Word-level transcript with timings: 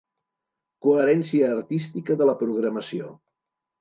Coherència 0.85 1.51
artística 1.57 2.17
de 2.23 2.31
la 2.31 2.37
programació. 2.43 3.13